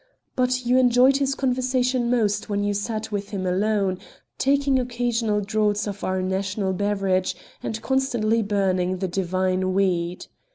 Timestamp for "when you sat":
2.49-3.11